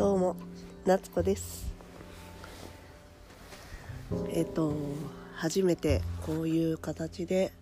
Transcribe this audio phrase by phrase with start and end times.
[0.00, 0.34] どうも
[0.86, 1.70] 夏子です。
[4.30, 4.72] えっ、と
[5.34, 7.52] 初めてこういう形で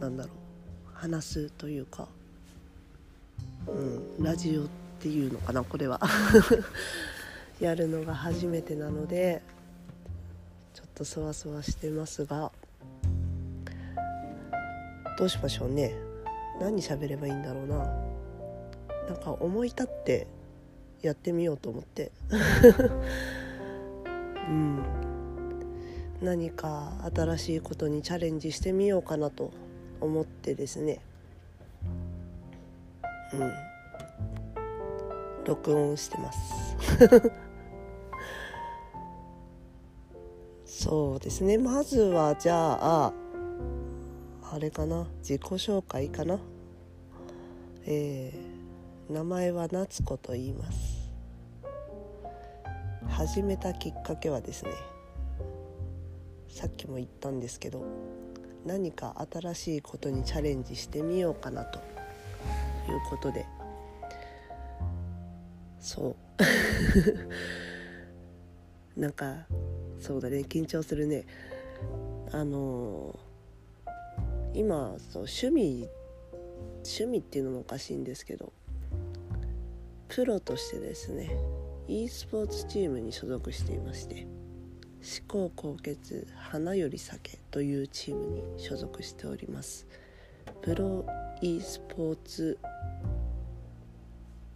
[0.00, 0.32] なんだろう
[0.94, 2.08] 話すというか
[3.66, 3.72] う
[4.22, 4.66] んラジオっ
[4.98, 6.00] ていうのかなこれは。
[7.60, 9.42] やるのが初めてなので
[10.72, 12.50] ちょっとそわそわしてますが
[15.18, 15.94] どうしましょうね。
[16.58, 18.17] 何喋ればいいんだろうな。
[19.08, 20.26] なんか思い立って
[21.00, 22.12] やってみようと思って。
[24.48, 24.82] うん。
[26.20, 29.50] 何か新しいことにチャレンジしてみようかなと
[30.00, 31.00] 思ってですね。
[33.32, 33.52] うん。
[35.46, 36.76] 録音してます。
[40.84, 41.56] そうですね。
[41.56, 43.12] まずはじゃあ
[44.52, 45.06] あれかな。
[45.20, 46.38] 自己紹介かな。
[47.86, 48.57] えー、
[49.10, 51.10] 名前は夏子と言います。
[53.08, 54.72] 始めたきっかけはですね
[56.50, 57.82] さっきも言ったんですけど
[58.66, 61.84] 何か新しいことにチャレンジしてみようかなという
[63.08, 63.46] ことで。
[65.80, 66.16] そう。
[69.00, 69.46] なんか
[69.98, 71.24] そうだね緊張するね。
[72.30, 73.18] あの
[74.52, 75.88] 今そう趣味
[76.84, 78.52] 趣味っていうのもおかしいんですけど
[80.08, 81.30] プロとしてですね
[81.86, 84.26] e スポーツチームに所属していまして
[85.00, 89.86] 思考高血花より酒というチームに所属しております。
[90.60, 91.06] プロ
[91.40, 92.58] e スポーツ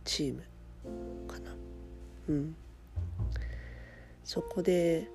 [0.04, 0.42] チーム
[1.28, 1.54] かな。
[2.28, 2.56] うん。
[4.24, 5.08] そこで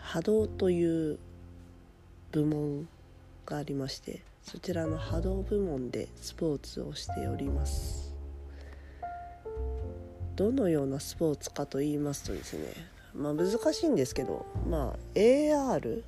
[0.00, 1.18] 波動という
[2.30, 2.88] 部門
[3.46, 8.14] がありましてそちらの波動部門でスポーツをしております。
[10.36, 12.72] どのようなスポーツかと言いますとですね
[13.14, 16.02] まあ難しいんですけどまあ AR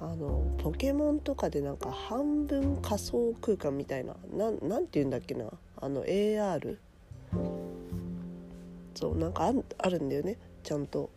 [0.00, 5.46] あのポケモンとかでなんか半分仮想空間みたいななんて言うんだっけな
[5.80, 6.76] あの AR
[8.94, 11.10] そうなんかあるんだよねちゃんと。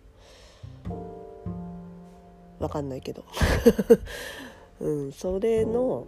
[2.60, 3.24] わかんないけど。
[4.82, 6.06] うんそれの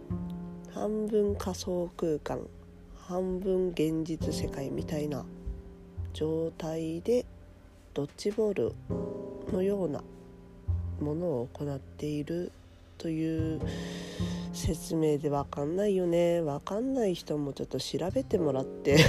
[0.80, 2.40] 半分仮想空間
[3.06, 5.26] 半分現実世界みたいな
[6.14, 7.26] 状態で
[7.92, 8.72] ドッジボール
[9.52, 10.02] のような
[10.98, 12.50] ものを行っている
[12.96, 13.60] という
[14.54, 16.40] 説明で分かんないよね。
[16.40, 19.04] 分かんない人もちょっと調べてもらって。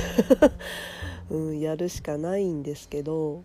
[1.31, 3.43] うん、やるしかないんですけど。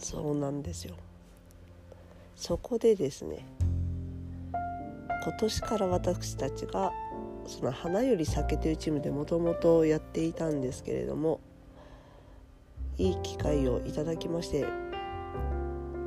[0.00, 0.96] そうなんですよ。
[2.34, 3.46] そこでですね
[5.26, 6.92] 今年から私たちが
[7.48, 11.40] その花より酒というチームでもともとやっていたんですけれども
[12.96, 14.64] いい機会をいただきまして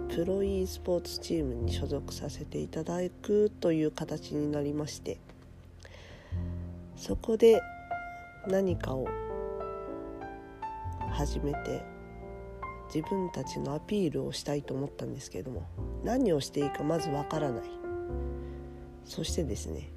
[0.07, 5.17] プロ e スポーツチームに所属させていただくという形になりまして
[6.95, 7.59] そこで
[8.47, 9.05] 何かを
[11.11, 11.83] 始めて
[12.93, 15.67] 自分たちのアピールをしたいと思ったんですけれども
[16.05, 17.78] 何をしていいかまずわからない。
[19.05, 19.89] そしてですね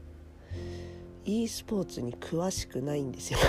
[1.24, 3.38] e スポーツに詳しくないんですよ。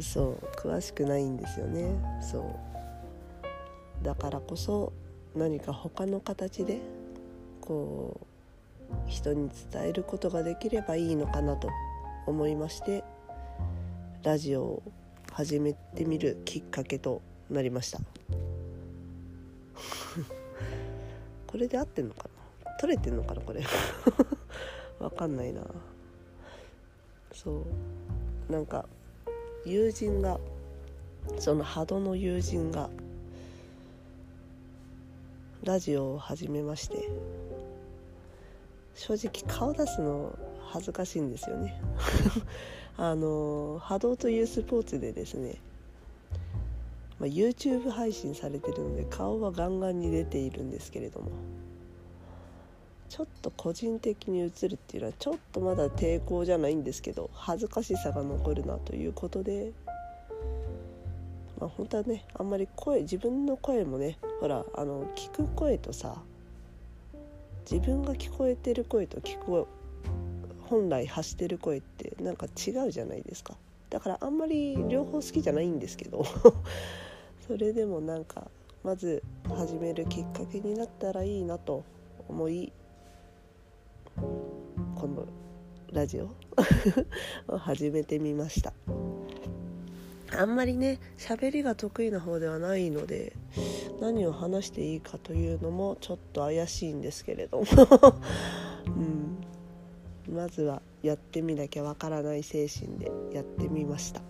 [0.00, 1.90] そう詳しくないんですよね。
[2.20, 4.04] そう。
[4.04, 4.92] だからこそ
[5.34, 6.80] 何か他の形で
[7.60, 8.24] こう
[9.06, 11.68] 人に伝えることができればいいのかなと
[12.26, 13.04] 思いまして
[14.22, 14.82] ラジオを
[15.32, 18.00] 始めてみるきっかけとなりました。
[21.46, 22.37] これで合ってんのかな？
[22.78, 23.62] 取れてんのかなこれ。
[24.98, 25.62] わかんないな。
[27.32, 27.64] そ
[28.48, 28.52] う。
[28.52, 28.86] なんか
[29.64, 30.38] 友人が
[31.38, 32.88] その波動の友人が
[35.64, 37.08] ラジオを始めまして
[38.94, 40.38] 正直顔出すの
[40.70, 41.80] 恥ずかしいんですよね。
[42.96, 45.56] あの波動というスポーツでですね、
[47.20, 51.30] まあ、YouTube 配信されてるので顔はガンガンに出ているんですけれども
[53.08, 59.72] ちょっと個人的に映るっていうのはちょっとまだ抵抗じゃないんですけど恥ずかしさが残るなということで
[61.58, 66.16] まあ本当はねあんまり声自分の声もねほらあの聞く声とさ
[67.70, 69.66] 自分が聞こえてる声と聞く
[70.68, 73.54] 本来発してる声ってなんか違うじゃないですか。
[73.90, 76.24] だからあんまり両方好きじゃないんですけど
[77.46, 78.50] それでもなんか
[78.84, 81.84] まず始めるきっかけになったらいいなと
[82.28, 82.70] 思い
[84.98, 85.24] この
[85.92, 86.28] ラジオ。
[87.46, 88.72] を始めてみました。
[90.36, 93.32] あんまりね喋りが得意な方ではないので
[94.00, 97.64] 何を話していいかというのもちょっと怪しいんですけれども、
[100.28, 104.20] うん、まずはやってみなきゃわからない精神でやってみました。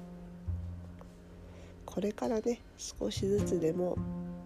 [1.86, 3.96] これからね少しずつでも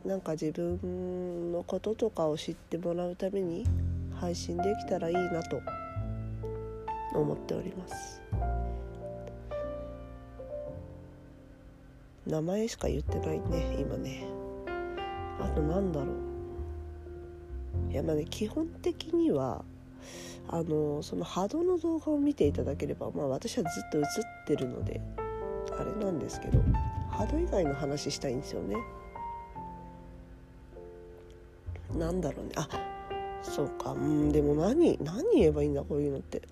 [0.04, 3.66] なんか自分のこととかを知ってもらうために
[4.14, 5.60] 配信できたらいいなと
[7.14, 8.20] 思っております。
[12.26, 14.24] 名前しか言ってないね今ね。
[15.40, 17.92] あとなんだろう。
[17.92, 19.64] いやまあね基本的には
[20.48, 24.04] あのその波動の動画を見ていただければまあ私はずっと映っ
[24.46, 25.00] てるので
[25.78, 26.62] あれなんですけど
[27.10, 28.76] 波動以外の話したいんですよね。
[31.98, 32.52] なんだろうね。
[32.56, 32.68] あ
[33.42, 33.92] そうか。
[33.92, 36.42] うんでも何何言えばいいんだこういうのって。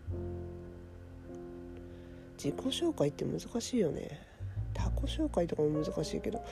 [2.42, 4.18] 自己紹介って難しいよね。
[4.72, 6.42] 他己紹介とかも難しいけど。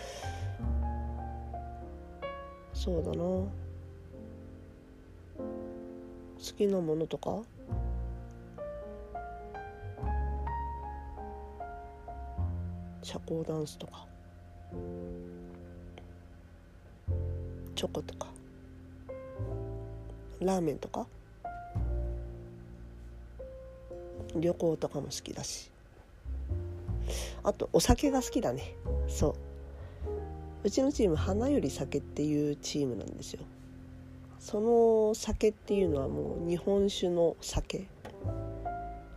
[2.75, 3.17] そうだな。
[3.17, 3.50] 好
[6.58, 7.40] きなものとか？
[13.02, 14.06] 社交ダンスとか？
[17.75, 18.26] チョコとか？
[20.40, 21.06] ラーメンとか？
[24.37, 25.70] 旅行とかも好きだし。
[27.48, 28.74] あとお酒が好きだね。
[29.08, 29.34] そう。
[30.64, 33.40] うちのチーム花より酒っていうチームなんですよ。
[34.38, 37.86] その酒っていうのはもう日本酒の酒。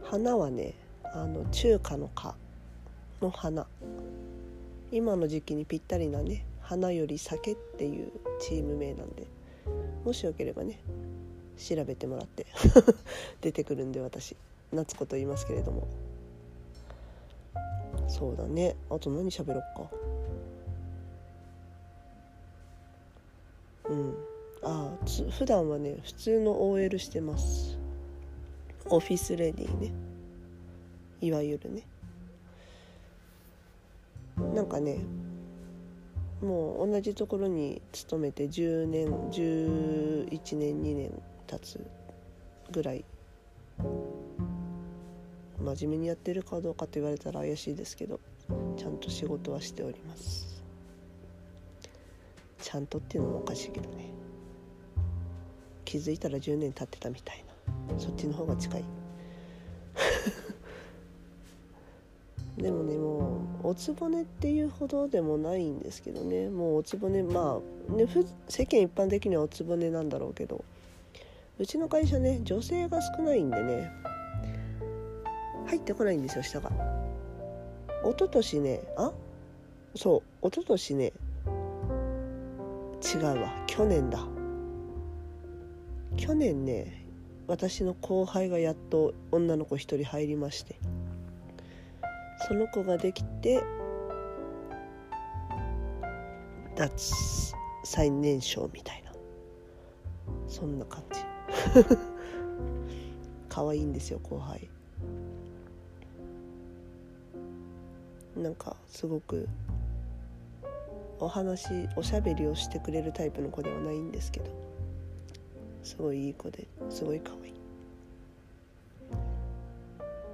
[0.04, 0.76] 花はね
[1.14, 2.36] あの中華の花
[3.22, 3.68] の花。
[4.94, 9.28] 今の時期にぴったりなね花より酒っていうチーム名なんで
[10.06, 10.80] もしよければね
[11.58, 12.46] 調べてもらって
[13.42, 14.38] 出てくるんで私
[14.72, 15.86] 夏子と言いますけれども。
[18.12, 18.76] そうだね。
[18.90, 19.90] あと何喋ろっか。
[23.90, 24.14] うん。
[24.64, 27.80] ああつ普段はね普通の OL してます。
[28.90, 29.94] オフィスレディね。
[31.22, 31.84] いわゆるね。
[34.54, 34.98] なんかね
[36.42, 41.12] もう同じところに勤めて10年11年2年
[41.48, 41.80] 経つ
[42.74, 43.06] ぐらい。
[45.62, 48.20] 真面目にやってるかどうかと言われたら怪しいですけど
[48.78, 50.62] ちゃんと仕事はしております。
[52.62, 54.12] ちゃんとっていうのもおかしいけどね。
[55.86, 57.44] 気づいたら10年経ってたみたい
[57.90, 58.00] な。
[58.00, 58.84] そっちの方が近い。
[62.58, 66.50] でもねもうおつぼねっていうほどでもないんですけどね。
[66.50, 68.06] もうおつぼねまあね
[68.48, 70.64] 世間一般的にはおつぼねなんだろうけど
[71.60, 74.11] うちの会社ね女性が少ないんでね。
[75.72, 76.70] 入ってこないんですよ下が。
[78.04, 79.14] 一昨年ねあ？
[79.96, 81.14] そう一昨年ね
[83.02, 84.20] 違うわ去年だ。
[86.18, 87.06] 去年ね
[87.48, 90.76] 私の後輩がやっと女の子一人入りまして。
[92.50, 93.64] その子ができて
[96.76, 97.54] 脱
[97.86, 99.14] 最年少みたいな。
[100.50, 101.22] そんな感じ。
[103.48, 104.70] 可愛いんですよ後輩。
[108.42, 109.48] なんかすごく
[111.20, 114.48] お話おしゃべりをしてくれるタイプの子ではないんですけど
[115.84, 117.54] すごいいい子ですごい可愛い。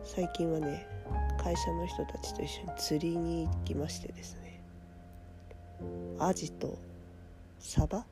[0.06, 0.88] 最近はね
[1.38, 4.62] 会社の人たちと一緒に釣りに行きましてですね。
[6.18, 6.78] アジと
[7.60, 8.06] サバ？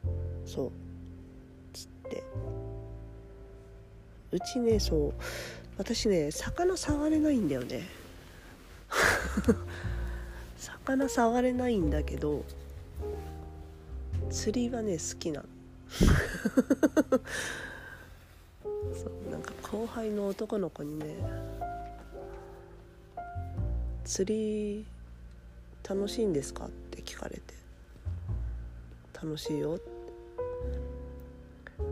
[0.45, 0.71] そう。
[1.73, 2.23] 釣って。
[4.31, 5.13] うちねそう。
[5.77, 7.83] 私ね魚触れないんだよね。
[10.85, 12.43] 魚触れないんだけど
[14.29, 15.47] 釣りはね好きなの
[18.93, 21.15] そうなんか後輩の男の子にね
[24.03, 24.85] 「釣り
[25.87, 27.53] 楽しいんですか?」って聞かれて
[29.13, 29.95] 「楽しいよ」って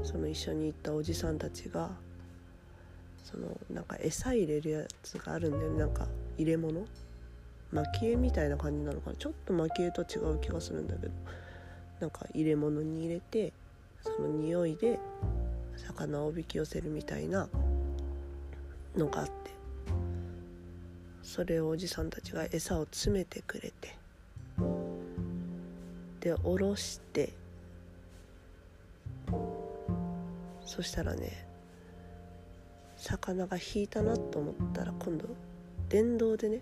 [0.04, 1.92] その一緒に行ったおじさんたちが
[3.24, 6.08] そのなんか餌入れるやつがあるんだよねなんか
[6.38, 6.86] 入れ物
[7.74, 9.16] 蒔絵みたいな感じなのかな？
[9.16, 11.14] ちょっと蒔絵と違う気がするんだけど。
[12.00, 13.54] なんか入れ物に入れて
[14.02, 15.00] その匂いで
[15.78, 17.48] 魚をおびき寄せるみたいな
[18.98, 19.32] のがあって。
[21.22, 23.96] それをおじさんたちが餌を詰めてくれて
[26.20, 27.32] でおろして
[30.66, 31.48] そしたらね
[32.98, 35.30] 魚が引いたなと思ったら今度
[35.88, 36.60] 電動でね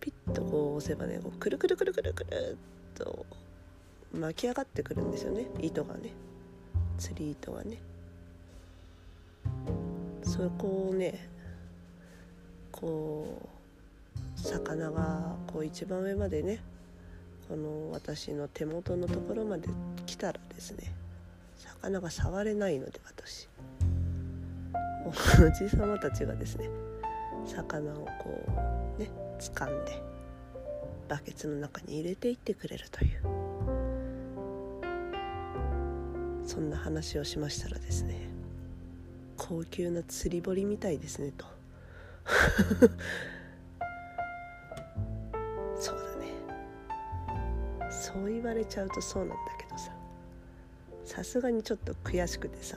[0.00, 2.56] ピッとこう押せばねこうくるくるくるくるくる
[2.94, 3.26] っと
[4.12, 5.46] 巻き上がってくるんですよね。
[5.60, 6.10] 糸がね。
[6.98, 7.78] 釣り糸がね。
[10.22, 11.28] そこをね
[12.72, 13.48] こ
[14.36, 16.62] う魚がこう一番上までね
[17.48, 19.68] この私の手元のところまで
[20.06, 20.92] 来たらですね
[21.56, 23.48] 魚が触れないので私。
[25.06, 25.12] お
[25.50, 26.68] じさまたちがですね
[27.46, 28.44] 魚をこ
[28.98, 30.02] うね掴んで
[31.08, 33.40] バケツの中に入れていってくれるという。
[36.50, 38.28] そんな話をしましたらですね
[39.36, 41.46] 高級な釣り堀みたいですねと。
[45.78, 46.32] そうだね。
[47.88, 49.92] そう言われちゃうとそうなんだけどさ
[51.04, 52.76] さすがにちょっと悔しくてさ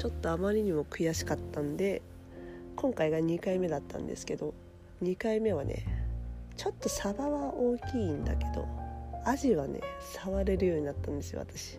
[0.00, 2.00] ちょっとあまりにも悔しかったんで
[2.74, 4.54] 今回が2回目だったんですけど
[5.02, 5.84] 2回目はね
[6.56, 8.66] ちょっとサバは大きいんだけど
[9.26, 9.80] アジはね
[10.14, 11.78] 触れるようになったんですよ私。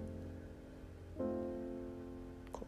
[2.52, 2.68] こ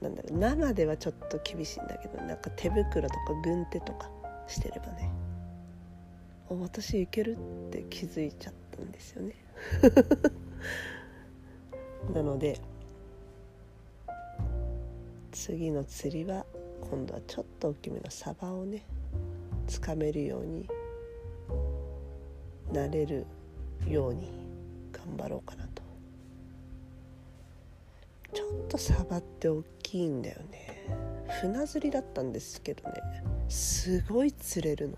[0.00, 4.08] うなんだろう生ではちょっと厳しいんだけどなんか手袋とか軍手とか
[4.46, 5.10] してればね
[6.48, 7.36] 私いける
[7.68, 9.34] って気づいちゃったんですよね。
[12.14, 12.58] なので
[15.34, 16.46] 次の釣りは
[16.88, 18.84] 今度はちょっと大きめのサバをね
[19.66, 20.68] つかめるように
[22.72, 23.26] なれる
[23.88, 24.30] ように
[24.92, 25.82] 頑張ろうかなと。
[28.32, 30.86] ちょっとサバって大きいんだよね。
[31.42, 32.94] 船釣りだったんですけどね。
[33.48, 34.96] すごい釣れるの。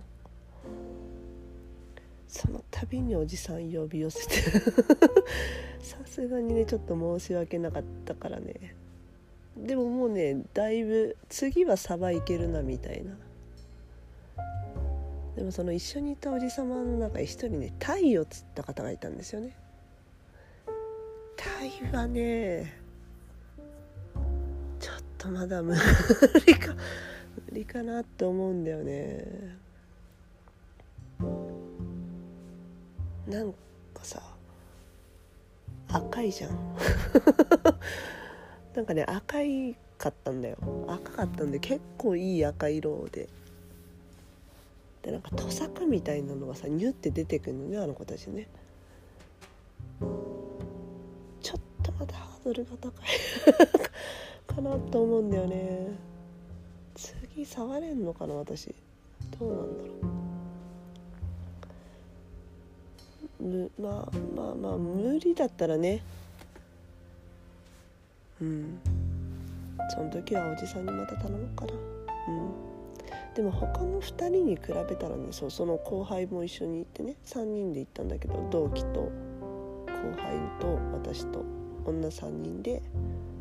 [2.28, 4.34] その度におじさん呼び寄せて。
[5.80, 8.76] さすがにねちょっと申し訳なかったからね。
[9.56, 13.16] でももうねだいぶ次はサバいけるなみたいな。
[15.34, 19.56] でもその一緒にいたおじ様の中に一人ねタイを釣った方がいたんですよね。
[21.36, 22.80] タイはね
[24.80, 25.74] ちょっとまだ無
[26.46, 26.74] 理か
[27.50, 29.56] 無理かなって思うんだよね。
[33.26, 33.52] なん
[33.92, 34.22] かさ
[35.88, 36.76] 赤いじゃん。
[38.76, 40.58] なんかね赤いかったんだよ。
[40.86, 43.26] 赤かったんで結構いい赤色で。
[45.02, 48.46] でなんかトサカみたいなのがさニュって出てくるのねあの子たちね。
[51.40, 53.06] ちょっとまだハードルが高い。
[54.54, 55.88] かなと思うんだよね。
[56.94, 58.74] 次触れんのかな私。
[59.40, 59.90] どうなんだろ
[63.40, 63.42] う。
[63.42, 66.02] むまあまあまあ無理だったらね
[68.40, 68.78] うん。
[69.94, 71.72] その時はおじさんにまた頼もうかな。
[72.28, 72.66] うん。
[73.34, 79.10] でも他の2人に比べたらねそうその後輩も一緒に行ってね3人で行ったんだけど同期と後
[80.16, 81.44] 輩と私と
[81.84, 82.82] 女3人で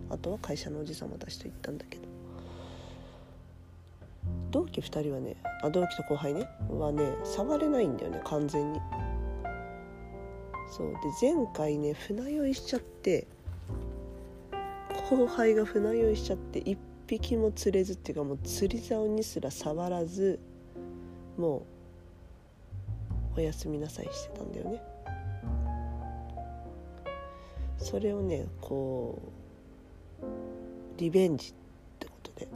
[0.10, 2.04] あとは会社のおじさまたちと行ったんだけど。
[4.52, 8.80] 同期2人はねあ同期と後輩ねはね触れないんだよね完全に。
[10.70, 10.92] そう。
[10.94, 13.28] で前回ね船酔いしちゃって
[15.10, 20.40] 後輩が船酔いしちゃって1匹も釣れずっていうかもう釣り竿にすら触らず
[21.38, 21.66] も
[23.36, 24.82] うおやすみなさいしてたんだよね。
[27.78, 29.22] それをねこ
[30.22, 30.26] う
[30.98, 31.54] リベンジっ
[32.00, 32.48] てことで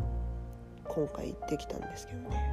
[0.86, 2.51] 今回行ってきたんですけどね。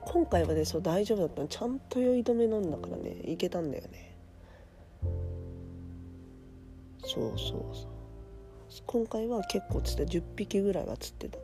[0.00, 1.48] 今回はねそう大丈夫だったの。
[1.48, 4.16] ちゃんと酔い止め飲んだからねいけたんだよね。
[7.04, 7.95] そうそうそう。
[8.86, 11.38] 今回は結構釣った10匹ぐらいは釣ってた、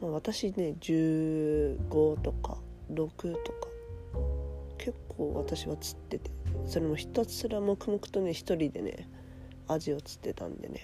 [0.00, 2.58] まあ、私ね15とか
[2.92, 3.06] 6
[3.42, 3.68] とか。
[4.78, 6.30] 結構私は釣ってて。
[6.66, 9.08] それもひたすら黙々とね一人でね
[9.68, 10.80] アジを釣ってたんでね。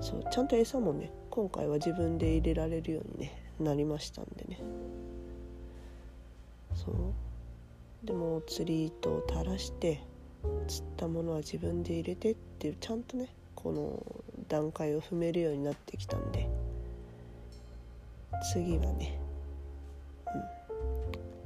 [0.00, 4.58] そうちゃんと餌もね今回は自分で入れられるようにねなりましたんでね。
[6.74, 6.94] そう。
[8.06, 10.02] でも釣り糸を垂らして
[10.68, 16.48] 釣ったものは自分で入れてっていうちゃんとねこの段階を踏めるようになってきたんで。
[18.42, 19.20] 次はね、
[20.34, 20.38] う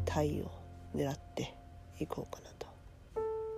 [0.01, 0.51] ん、タイを
[0.95, 1.55] 狙って
[2.01, 2.67] いこうかなと。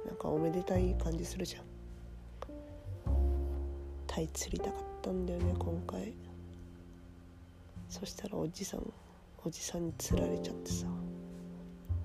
[0.07, 1.63] なんかおめでたい感じするじゃん。
[4.07, 6.13] タイ釣りたかったんだよね今回。
[7.89, 8.93] そしたらおじさん
[9.45, 10.87] おじさんに釣られちゃってさ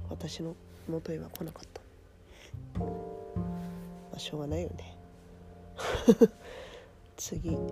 [0.09, 0.55] 私の
[0.87, 3.12] 元へは来なかった。
[4.13, 4.95] まあしょうがないよね。
[7.17, 7.49] 次。
[7.49, 7.67] も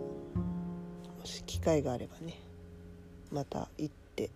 [1.23, 2.39] し機会があればね。
[3.31, 4.31] また行って。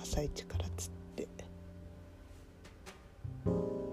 [0.00, 1.28] 朝一から釣って。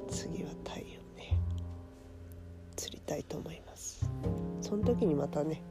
[0.07, 0.85] 次はタイを
[1.17, 1.37] ね。
[2.77, 4.09] 釣りたいと思います。
[4.61, 5.61] その時にまたね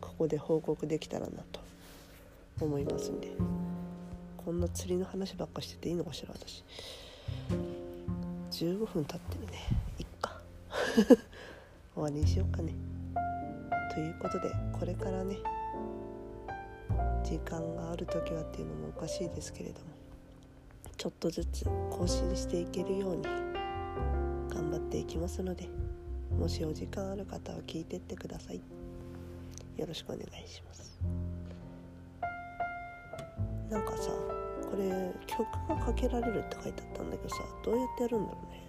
[0.00, 1.60] ここで報告できたらなと
[2.58, 3.30] 思いますんで。
[4.42, 6.64] こんな釣りの話ばっかしてていいのかしら私。
[8.50, 9.83] 15分経ってるね。
[11.94, 12.74] 終わりにしようかね。
[13.94, 15.36] ということでこれからね
[17.22, 19.86] 時間がある時はっていうのもおかしいですけれども
[20.96, 25.68] ちょっとずつ更新していけるように頑張っていきますので
[26.38, 28.60] もしお時間ある方は聞いてってください。
[29.76, 31.00] よろしくお願いします。
[33.70, 34.10] なんかさ
[34.70, 38.63] これ曲がかけられるって書いてあったんだけどさどうやってやるんだろうね。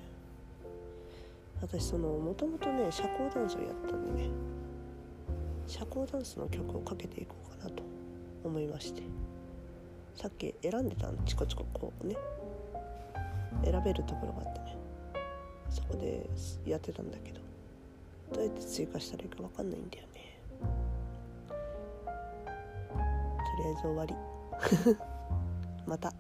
[1.62, 4.30] 私そのもともとね社交ダンスをやったんでね
[5.68, 7.84] 社交ダンスの曲をかけていこうかなと
[8.44, 9.02] 思いまして
[10.16, 12.16] さっき選んでたのチコチコこうね
[13.64, 14.78] 選べるところがあってね
[15.70, 16.26] そこで
[16.66, 17.40] やってたんだけど
[18.34, 20.38] どうやって追加したらいいか分かんないんだよね
[23.38, 24.16] とりあえず終わり
[25.88, 26.14] また。